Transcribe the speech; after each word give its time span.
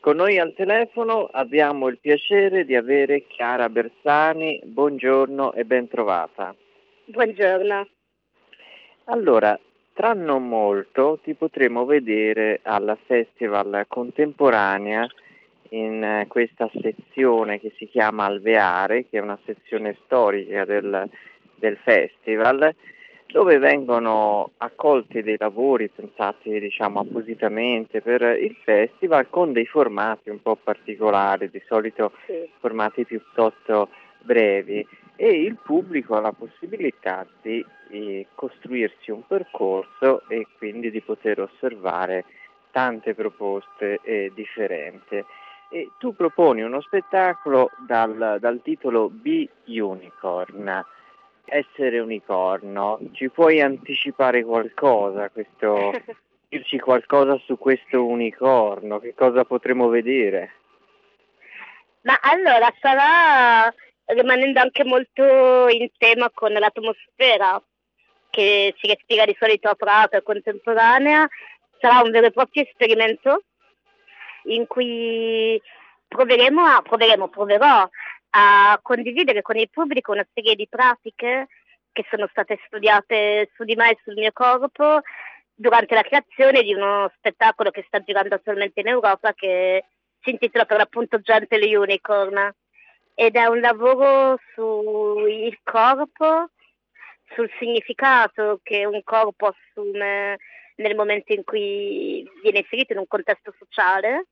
Con 0.00 0.16
noi 0.16 0.38
al 0.38 0.54
telefono 0.54 1.28
abbiamo 1.32 1.88
il 1.88 1.98
piacere 1.98 2.64
di 2.64 2.76
avere 2.76 3.26
Chiara 3.26 3.68
Bersani. 3.68 4.60
Buongiorno 4.64 5.52
e 5.52 5.64
ben 5.64 5.88
trovata. 5.88 6.54
Buongiorno. 7.04 7.88
Allora, 9.06 9.58
tra 9.92 10.12
non 10.12 10.46
molto 10.46 11.18
ti 11.22 11.34
potremo 11.34 11.84
vedere 11.84 12.60
alla 12.62 12.96
Festival 13.06 13.86
Contemporanea 13.88 15.04
in 15.70 16.02
eh, 16.02 16.26
questa 16.28 16.70
sezione 16.80 17.58
che 17.58 17.74
si 17.76 17.88
chiama 17.88 18.26
Alveare, 18.26 19.08
che 19.08 19.18
è 19.18 19.20
una 19.20 19.38
sezione 19.44 19.96
storica 20.04 20.64
del, 20.64 21.10
del 21.56 21.76
festival, 21.78 22.72
dove 23.30 23.58
vengono 23.58 24.52
accolti 24.56 25.22
dei 25.22 25.36
lavori 25.38 25.88
pensati 25.90 26.58
diciamo, 26.58 27.00
appositamente 27.00 28.00
per 28.00 28.22
il 28.22 28.56
festival 28.64 29.28
con 29.28 29.52
dei 29.52 29.66
formati 29.66 30.30
un 30.30 30.40
po' 30.40 30.56
particolari, 30.56 31.50
di 31.50 31.62
solito 31.66 32.12
sì. 32.24 32.48
formati 32.58 33.04
piuttosto 33.04 33.90
brevi 34.22 34.86
e 35.14 35.28
il 35.28 35.56
pubblico 35.62 36.14
ha 36.14 36.20
la 36.20 36.32
possibilità 36.32 37.26
di, 37.42 37.64
di 37.88 38.26
costruirsi 38.34 39.10
un 39.10 39.26
percorso 39.26 40.22
e 40.28 40.46
quindi 40.56 40.90
di 40.90 41.02
poter 41.02 41.40
osservare 41.40 42.24
tante 42.70 43.14
proposte 43.14 44.00
eh, 44.02 44.32
differenti. 44.34 45.22
E 45.70 45.90
tu 45.98 46.14
proponi 46.14 46.62
uno 46.62 46.80
spettacolo 46.80 47.70
dal, 47.86 48.38
dal 48.40 48.60
titolo 48.62 49.10
Be 49.10 49.48
Unicorn, 49.66 50.82
essere 51.48 51.98
unicorno. 51.98 52.98
Ci 53.12 53.30
puoi 53.30 53.60
anticipare 53.60 54.44
qualcosa, 54.44 55.30
questo, 55.30 55.92
dirci 56.48 56.78
qualcosa 56.78 57.40
su 57.44 57.58
questo 57.58 58.04
unicorno? 58.04 58.98
Che 58.98 59.14
cosa 59.14 59.44
potremo 59.44 59.88
vedere? 59.88 60.52
Ma 62.02 62.18
allora 62.22 62.72
sarà 62.80 63.72
rimanendo 64.06 64.60
anche 64.60 64.84
molto 64.84 65.68
in 65.68 65.88
tema 65.98 66.30
con 66.32 66.52
l'atmosfera 66.52 67.62
che 68.30 68.74
si 68.78 68.86
respira 68.86 69.24
di 69.24 69.36
solito 69.38 69.68
a 69.68 69.74
Prato 69.74 70.16
e 70.16 70.22
contemporanea, 70.22 71.28
sarà 71.80 72.00
un 72.02 72.10
vero 72.10 72.26
e 72.26 72.30
proprio 72.30 72.62
esperimento 72.62 73.42
in 74.44 74.66
cui 74.66 75.60
proveremo, 76.06 76.62
a, 76.62 76.82
proveremo, 76.82 77.28
proverò 77.28 77.88
a 78.30 78.78
condividere 78.82 79.42
con 79.42 79.56
il 79.56 79.70
pubblico 79.70 80.12
una 80.12 80.26
serie 80.34 80.54
di 80.54 80.68
pratiche 80.68 81.48
che 81.92 82.06
sono 82.10 82.28
state 82.30 82.58
studiate 82.66 83.50
su 83.54 83.64
di 83.64 83.74
me 83.74 83.90
e 83.90 83.98
sul 84.04 84.14
mio 84.14 84.30
corpo 84.32 85.00
durante 85.54 85.94
la 85.94 86.02
creazione 86.02 86.62
di 86.62 86.72
uno 86.72 87.10
spettacolo 87.16 87.70
che 87.70 87.84
sta 87.86 88.00
girando 88.00 88.36
attualmente 88.36 88.80
in 88.80 88.88
Europa 88.88 89.32
che 89.32 89.84
si 90.20 90.30
intitola 90.30 90.64
per 90.64 90.76
l'appunto 90.76 91.20
Gentle 91.20 91.76
Unicorn. 91.76 92.54
Ed 93.14 93.34
è 93.34 93.46
un 93.46 93.58
lavoro 93.58 94.38
sul 94.54 95.58
corpo, 95.64 96.50
sul 97.34 97.50
significato 97.58 98.60
che 98.62 98.86
un 98.86 99.02
corpo 99.02 99.46
assume 99.46 100.38
nel 100.76 100.94
momento 100.94 101.32
in 101.32 101.42
cui 101.42 102.24
viene 102.42 102.58
inserito 102.58 102.92
in 102.92 103.00
un 103.00 103.08
contesto 103.08 103.52
sociale 103.58 104.26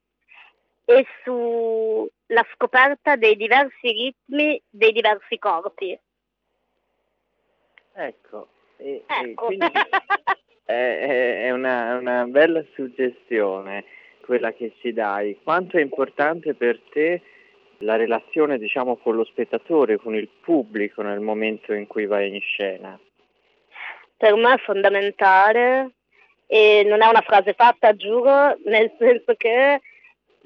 e 0.89 1.05
sulla 1.25 2.47
scoperta 2.55 3.17
dei 3.17 3.37
diversi 3.37 3.91
ritmi 3.91 4.63
dei 4.71 4.93
diversi 4.93 5.37
corpi. 5.39 5.99
Ecco, 7.93 8.49
e, 8.77 9.03
ecco. 9.07 9.49
E 9.49 9.59
è, 10.65 11.43
è 11.43 11.51
una, 11.51 11.97
una, 11.97 12.25
bella 12.27 12.65
suggestione 12.75 13.85
quella 14.21 14.53
che 14.53 14.75
ci 14.81 14.93
dai. 14.93 15.39
Quanto 15.43 15.77
è 15.77 15.81
importante 15.81 16.55
per 16.55 16.81
te 16.91 17.23
la 17.79 17.97
relazione 17.97 18.59
diciamo, 18.59 18.97
con 18.97 19.17
lo 19.17 19.25
spettatore, 19.25 19.97
con 19.97 20.15
il 20.15 20.29
pubblico 20.29 21.03
nel 21.03 21.21
momento 21.21 21.73
in 21.73 21.87
cui 21.87 22.07
vai 22.07 22.33
in 22.33 22.41
scena? 22.41 22.99
Per 24.17 24.35
me 24.35 24.55
è 24.55 24.59
fondamentale 24.59 25.91
e 26.47 26.85
non 26.87 27.03
è 27.03 27.07
una 27.07 27.23
frase 27.23 27.55
fatta, 27.55 27.97
giuro, 27.97 28.57
nel 28.65 28.95
senso 28.99 29.35
che 29.37 29.81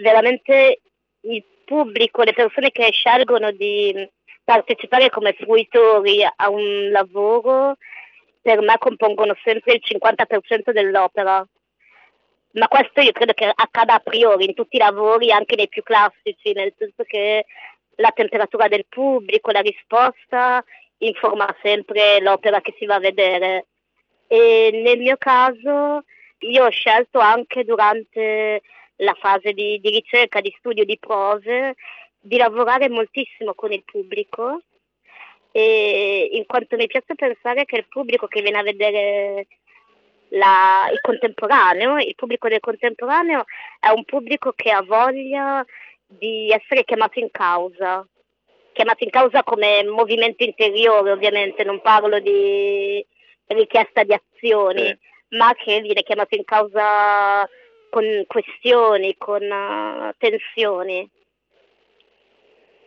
veramente 0.00 0.80
il 1.22 1.44
pubblico, 1.64 2.22
le 2.22 2.32
persone 2.32 2.70
che 2.70 2.90
scelgono 2.90 3.50
di 3.52 4.08
partecipare 4.42 5.10
come 5.10 5.34
fruitori 5.34 6.24
a 6.24 6.50
un 6.50 6.90
lavoro, 6.90 7.76
per 8.42 8.60
me 8.60 8.76
compongono 8.78 9.36
sempre 9.44 9.74
il 9.74 9.82
50% 9.84 10.72
dell'opera. 10.72 11.46
Ma 12.52 12.66
questo 12.66 13.00
io 13.00 13.12
credo 13.12 13.32
che 13.32 13.50
accada 13.54 13.94
a 13.94 14.00
priori 14.00 14.46
in 14.46 14.54
tutti 14.54 14.76
i 14.76 14.80
lavori, 14.80 15.30
anche 15.30 15.54
nei 15.54 15.68
più 15.68 15.82
classici, 15.84 16.52
nel 16.52 16.74
senso 16.76 17.04
che 17.04 17.44
la 17.96 18.10
temperatura 18.10 18.66
del 18.66 18.86
pubblico, 18.88 19.52
la 19.52 19.60
risposta 19.60 20.64
informa 20.98 21.54
sempre 21.62 22.20
l'opera 22.20 22.60
che 22.60 22.74
si 22.78 22.86
va 22.86 22.96
a 22.96 23.00
vedere. 23.00 23.66
E 24.26 24.70
nel 24.72 24.98
mio 24.98 25.16
caso 25.16 26.02
io 26.38 26.64
ho 26.64 26.70
scelto 26.70 27.18
anche 27.18 27.64
durante 27.64 28.62
la 29.00 29.14
fase 29.18 29.52
di, 29.52 29.78
di 29.80 29.90
ricerca, 29.90 30.40
di 30.40 30.54
studio 30.58 30.84
di 30.84 30.98
prove, 30.98 31.74
di 32.18 32.36
lavorare 32.36 32.88
moltissimo 32.88 33.54
con 33.54 33.72
il 33.72 33.82
pubblico 33.84 34.62
in 35.52 36.44
quanto 36.46 36.76
mi 36.76 36.86
piace 36.86 37.14
pensare 37.14 37.64
che 37.64 37.76
il 37.76 37.86
pubblico 37.88 38.26
che 38.26 38.40
viene 38.40 38.58
a 38.58 38.62
vedere 38.62 39.46
la, 40.28 40.88
il 40.92 41.00
contemporaneo, 41.00 41.98
il 41.98 42.14
pubblico 42.14 42.48
del 42.48 42.60
contemporaneo 42.60 43.44
è 43.80 43.88
un 43.88 44.04
pubblico 44.04 44.52
che 44.54 44.70
ha 44.70 44.82
voglia 44.82 45.64
di 46.06 46.50
essere 46.50 46.84
chiamato 46.84 47.18
in 47.18 47.30
causa, 47.30 48.06
chiamato 48.72 49.02
in 49.02 49.10
causa 49.10 49.42
come 49.42 49.82
movimento 49.84 50.44
interiore 50.44 51.10
ovviamente, 51.10 51.64
non 51.64 51.80
parlo 51.80 52.20
di 52.20 53.04
richiesta 53.46 54.04
di 54.04 54.12
azioni, 54.12 54.86
eh. 54.86 54.98
ma 55.30 55.52
che 55.54 55.80
viene 55.80 56.02
chiamato 56.02 56.36
in 56.36 56.44
causa 56.44 57.48
con 57.90 58.24
questioni, 58.26 59.16
con 59.18 59.42
uh, 59.42 60.12
tensioni. 60.16 61.08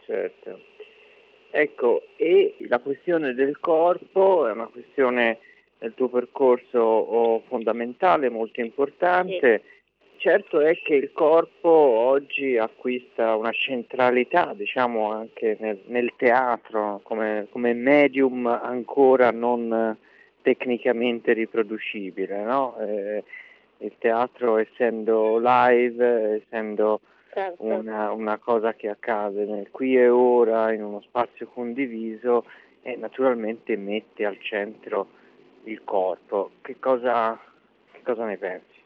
Certo. 0.06 0.60
Ecco, 1.52 2.02
e 2.16 2.56
la 2.68 2.80
questione 2.80 3.34
del 3.36 3.60
corpo 3.60 4.48
è 4.48 4.52
una 4.52 4.66
questione 4.68 5.38
del 5.78 5.94
tuo 5.94 6.10
percorso 6.10 6.80
oh, 6.80 7.44
fondamentale, 7.48 8.30
molto 8.30 8.62
importante. 8.62 9.62
Sì. 9.64 9.72
Certo 10.18 10.62
è 10.62 10.78
che 10.78 10.96
il 10.96 11.12
corpo 11.12 11.70
oggi 11.70 12.58
acquista 12.58 13.36
una 13.36 13.52
centralità, 13.52 14.54
diciamo, 14.56 15.12
anche 15.12 15.58
nel, 15.60 15.82
nel 15.88 16.14
teatro, 16.16 17.02
come, 17.04 17.48
come, 17.52 17.74
medium 17.74 18.48
ancora 18.48 19.32
non 19.32 19.98
tecnicamente 20.42 21.34
riproducibile, 21.34 22.42
no? 22.44 22.78
eh, 22.80 23.24
il 23.84 23.96
teatro 24.00 24.58
essendo 24.58 25.38
live, 25.38 26.42
essendo 26.42 27.02
certo. 27.32 27.64
una, 27.64 28.12
una, 28.12 28.38
cosa 28.38 28.74
che 28.74 28.90
accade 28.90 29.46
nel 29.46 29.70
qui 29.72 29.98
e 29.98 30.08
ora, 30.08 30.72
in 30.72 30.84
uno 30.84 31.02
spazio 31.02 31.48
condiviso 31.48 32.46
e 32.82 32.96
naturalmente 32.96 33.76
mette 33.76 34.26
al 34.26 34.40
centro 34.42 35.08
il 35.64 35.84
corpo. 35.84 36.52
Che 36.62 36.80
cosa, 36.80 37.40
che 37.92 38.02
cosa 38.04 38.26
ne 38.26 38.38
pensi? 38.38 38.82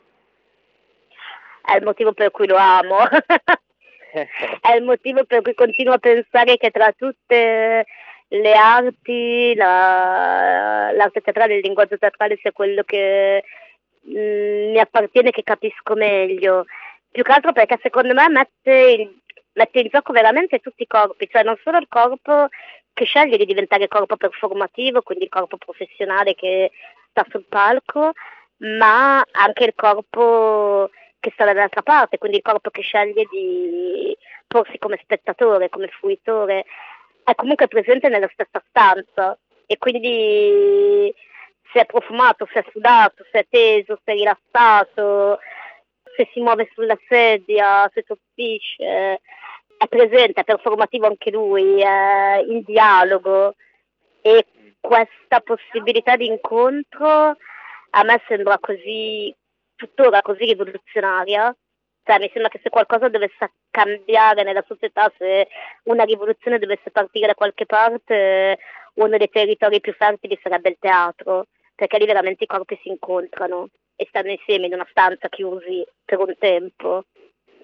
È 1.64 1.76
il 1.76 1.84
motivo 1.84 2.14
per 2.14 2.32
cui 2.32 2.48
lo 2.48 2.56
amo. 2.56 2.98
è 4.12 4.74
il 4.76 4.84
motivo 4.84 5.26
per 5.26 5.42
cui 5.42 5.54
continuo 5.54 5.94
a 5.94 6.00
pensare 6.00 6.58
che 6.58 6.72
tra 6.72 6.92
tutte 6.92 7.86
le 8.30 8.54
arti, 8.54 9.54
la, 9.56 10.92
l'arte 10.94 11.22
teatrale, 11.22 11.56
il 11.56 11.62
linguaggio 11.62 11.98
teatrale 11.98 12.38
sia 12.38 12.52
quello 12.52 12.84
che 12.84 13.44
Mm, 14.10 14.72
mi 14.72 14.80
appartiene 14.80 15.32
che 15.32 15.44
capisco 15.44 15.96
meglio. 15.96 16.66
Più 17.12 17.24
che 17.24 17.32
altro 17.32 17.52
perché 17.52 17.80
secondo 17.82 18.14
me 18.14 18.30
mette 18.30 19.22
mette 19.58 19.80
in 19.80 19.90
gioco 19.92 20.14
veramente 20.14 20.60
tutti 20.60 20.84
i 20.84 20.88
corpi, 20.88 21.28
cioè 21.30 21.44
non 21.44 21.58
solo 21.64 21.78
il 21.80 21.88
corpo 21.90 22.48
che 22.94 23.06
sceglie 23.06 23.38
di 23.38 23.46
diventare 23.46 23.88
corpo 23.88 24.16
performativo, 24.16 25.02
quindi 25.02 25.26
il 25.26 25.30
corpo 25.32 25.58
professionale 25.58 26.36
che 26.36 26.72
sta 27.10 27.26
sul 27.30 27.46
palco, 27.50 28.12
ma 28.58 29.24
anche 29.32 29.66
il 29.66 29.74
corpo 29.76 30.90
che 31.20 31.32
sta 31.34 31.46
dall'altra 31.46 31.82
parte, 31.82 32.18
quindi 32.18 32.38
il 32.38 32.44
corpo 32.44 32.70
che 32.70 32.82
sceglie 32.82 33.26
di 33.30 34.16
porsi 34.48 34.78
come 34.78 35.00
spettatore, 35.02 35.70
come 35.70 35.88
fruitore, 35.88 36.66
è 37.24 37.36
comunque 37.36 37.68
presente 37.68 38.10
nella 38.10 38.30
stessa 38.32 38.64
stanza 38.70 39.38
e 39.66 39.78
quindi 39.78 41.14
se 41.72 41.82
è 41.82 41.86
profumato, 41.86 42.48
se 42.52 42.60
è 42.60 42.66
sudato, 42.72 43.26
se 43.32 43.40
è 43.40 43.46
teso, 43.50 44.00
se 44.04 44.12
è 44.12 44.16
rilassato, 44.16 45.40
se 46.16 46.30
si 46.34 46.40
muove 46.42 46.70
sulla 46.74 46.98
sedia, 47.08 47.90
se 47.94 48.04
soffice, 48.06 49.20
è 49.78 49.88
presente, 49.88 50.42
è 50.42 50.44
performativo 50.44 51.06
anche 51.06 51.30
lui, 51.30 51.82
è 51.82 52.44
in 52.48 52.64
dialogo. 52.64 53.56
E 54.22 54.46
questa 54.80 55.42
possibilità 55.42 56.16
di 56.16 56.26
incontro 56.26 57.36
a 57.92 58.04
me 58.04 58.22
sembra 58.28 58.58
così, 58.60 59.34
tuttora 59.76 60.22
così 60.22 60.46
rivoluzionaria. 60.46 61.56
Cioè, 62.04 62.20
mi 62.20 62.30
sembra 62.32 62.50
che 62.50 62.60
se 62.64 62.70
qualcosa 62.70 63.10
dovesse 63.10 63.52
cambiare 63.70 64.44
nella 64.44 64.64
società, 64.66 65.12
se 65.18 65.48
una 65.84 66.04
rivoluzione 66.04 66.58
dovesse 66.58 66.90
partire 66.90 67.28
da 67.28 67.36
qualche 67.36 67.66
parte, 67.66 68.58
uno 68.94 69.18
dei 69.18 69.30
territori 69.30 69.82
più 69.82 69.94
fertili 69.94 70.40
sarebbe 70.42 70.70
il 70.70 70.78
teatro, 70.80 71.48
perché 71.78 72.00
lì 72.00 72.08
veramente 72.08 72.44
i 72.44 72.48
corpi 72.48 72.78
si 72.82 72.90
incontrano 72.90 73.70
e 73.96 74.08
stanno 74.10 74.32
insieme 74.32 74.66
in 74.66 74.74
una 74.74 74.88
stanza 74.90 75.30
chiusi 75.30 75.86
per 76.04 76.20
un 76.20 76.34
tempo, 76.40 77.06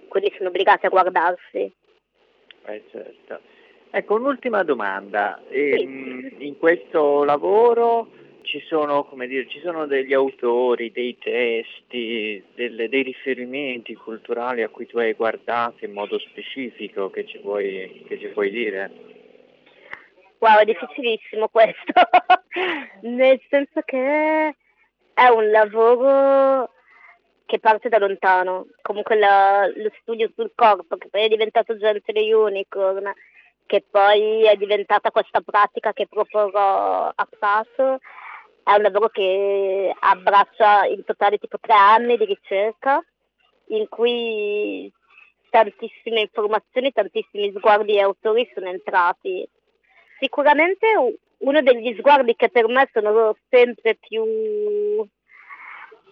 quindi 0.07 0.31
sono 0.37 0.49
obbligati 0.49 0.85
a 0.85 0.89
guardarsi. 0.89 1.73
Eh 2.65 2.83
certo. 2.91 3.39
Ecco, 3.89 4.15
un'ultima 4.15 4.61
domanda. 4.63 5.41
In, 5.49 6.31
in 6.37 6.57
questo 6.59 7.23
lavoro 7.23 8.07
ci 8.43 8.59
sono, 8.67 9.07
dire, 9.25 9.47
ci 9.47 9.59
sono, 9.61 9.87
degli 9.87 10.13
autori, 10.13 10.91
dei 10.91 11.17
testi, 11.17 12.43
delle, 12.53 12.89
dei 12.89 13.01
riferimenti 13.01 13.95
culturali 13.95 14.61
a 14.61 14.69
cui 14.69 14.85
tu 14.85 14.99
hai 14.99 15.13
guardato 15.13 15.85
in 15.85 15.91
modo 15.91 16.19
specifico 16.19 17.09
che 17.09 17.25
ci 17.25 17.39
puoi, 17.39 18.03
che 18.07 18.19
ci 18.19 18.27
puoi 18.27 18.51
dire? 18.51 18.91
Wow, 20.43 20.57
è 20.57 20.65
difficilissimo 20.65 21.47
questo, 21.47 21.93
nel 23.03 23.41
senso 23.49 23.79
che 23.85 24.55
è 25.13 25.27
un 25.29 25.49
lavoro 25.49 26.69
che 27.45 27.59
parte 27.59 27.87
da 27.87 27.97
lontano, 27.97 28.67
comunque 28.81 29.15
la, 29.17 29.65
lo 29.73 29.89
studio 30.01 30.29
sul 30.35 30.51
corpo 30.53 30.97
che 30.97 31.07
poi 31.07 31.23
è 31.23 31.27
diventato 31.29 31.77
Gentile 31.77 32.33
Unicorn, 32.33 33.09
che 33.65 33.85
poi 33.89 34.43
è 34.43 34.57
diventata 34.57 35.11
questa 35.11 35.39
pratica 35.39 35.93
che 35.93 36.07
proporrò 36.07 37.09
a 37.15 37.27
Prato, 37.39 37.99
è 38.63 38.73
un 38.73 38.81
lavoro 38.81 39.07
che 39.07 39.95
abbraccia 39.97 40.87
in 40.87 41.05
totale 41.05 41.37
tipo 41.37 41.57
tre 41.57 41.73
anni 41.73 42.17
di 42.17 42.25
ricerca, 42.25 43.01
in 43.67 43.87
cui 43.87 44.91
tantissime 45.49 46.19
informazioni, 46.19 46.91
tantissimi 46.91 47.53
sguardi 47.55 47.95
e 47.95 48.01
autori 48.01 48.51
sono 48.53 48.67
entrati. 48.67 49.47
Sicuramente 50.19 50.87
uno 51.37 51.61
degli 51.61 51.95
sguardi 51.97 52.35
che 52.35 52.49
per 52.49 52.67
me 52.67 52.89
sono 52.93 53.35
sempre 53.49 53.95
più 53.95 54.23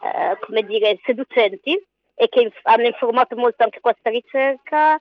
eh, 0.02 0.38
come 0.42 0.64
dire, 0.64 1.00
seducenti 1.04 1.80
e 2.16 2.28
che 2.28 2.42
inf- 2.42 2.60
hanno 2.64 2.86
informato 2.86 3.36
molto 3.36 3.64
anche 3.64 3.80
questa 3.80 4.10
ricerca 4.10 5.00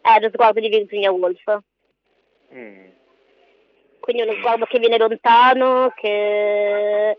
è 0.00 0.20
lo 0.20 0.28
sguardo 0.28 0.60
di 0.60 0.68
Virginia 0.68 1.10
Woolf. 1.10 1.58
Mm. 2.54 2.88
Quindi 4.00 4.22
uno 4.22 4.34
sguardo 4.34 4.66
che 4.66 4.78
viene 4.78 4.98
lontano, 4.98 5.92
che 5.96 7.18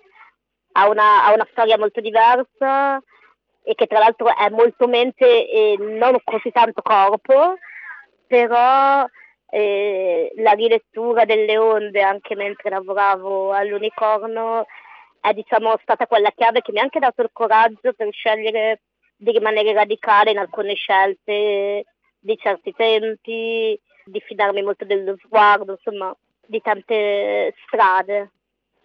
ha 0.71 0.87
una, 0.87 1.25
ha 1.25 1.33
una 1.33 1.47
storia 1.51 1.77
molto 1.77 1.99
diversa 1.99 3.01
e 3.61 3.75
che 3.75 3.87
tra 3.87 3.99
l'altro 3.99 4.33
è 4.33 4.49
molto 4.49 4.87
mente 4.87 5.49
e 5.49 5.75
non 5.77 6.17
così 6.23 6.49
tanto 6.51 6.81
corpo, 6.81 7.57
però 8.25 9.05
eh, 9.49 9.86
la 10.37 10.51
rilettura 10.51 11.25
delle 11.25 11.57
onde 11.57 12.01
anche 12.01 12.35
mentre 12.35 12.69
lavoravo 12.69 13.51
all'unicorno 13.51 14.65
è 15.19 15.33
diciamo, 15.33 15.77
stata 15.81 16.07
quella 16.07 16.31
chiave 16.35 16.61
che 16.61 16.71
mi 16.71 16.79
ha 16.79 16.83
anche 16.83 16.99
dato 16.99 17.21
il 17.21 17.29
coraggio 17.31 17.93
per 17.93 18.11
scegliere 18.11 18.81
di 19.15 19.31
rimanere 19.31 19.73
radicale 19.73 20.31
in 20.31 20.37
alcune 20.37 20.75
scelte 20.75 21.85
di 22.19 22.37
certi 22.37 22.71
tempi, 22.73 23.79
di 24.05 24.19
fidarmi 24.19 24.61
molto 24.61 24.85
dello 24.85 25.15
sguardo, 25.17 25.71
insomma, 25.71 26.15
di 26.45 26.61
tante 26.61 27.53
strade. 27.65 28.31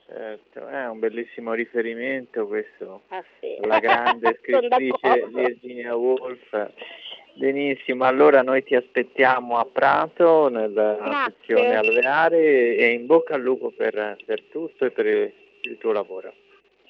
Certo, 0.07 0.67
è 0.67 0.89
un 0.89 0.99
bellissimo 0.99 1.53
riferimento 1.53 2.47
questo, 2.47 3.03
ah, 3.09 3.25
sì. 3.41 3.57
la 3.61 3.79
grande 3.79 4.39
scrittrice 4.43 5.27
Virginia 5.29 5.97
Woolf. 5.97 6.73
Benissimo, 7.35 8.05
allora 8.05 8.43
noi 8.43 8.63
ti 8.63 8.75
aspettiamo 8.75 9.57
a 9.57 9.65
Prato 9.65 10.49
nella 10.49 10.95
Grazie. 10.95 11.35
sezione 11.39 11.77
alveare 11.77 12.77
e 12.77 12.93
in 12.93 13.07
bocca 13.07 13.35
al 13.35 13.41
lupo 13.41 13.71
per, 13.71 14.17
per 14.25 14.43
tutto 14.51 14.85
e 14.85 14.91
per 14.91 15.07
il 15.07 15.79
tuo 15.79 15.93
lavoro. 15.93 16.33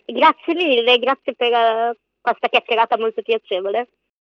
Grazie 0.05 0.55
mille, 0.55 0.99
grazie 0.99 1.35
per 1.35 1.53
uh, 1.53 1.97
questa 2.21 2.49
chiacchierata 2.49 2.99
molto 2.99 3.23
piacevole. 3.23 3.89